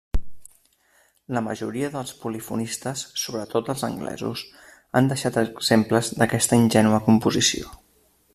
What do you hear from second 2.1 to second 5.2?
polifonistes, sobretot els anglesos, han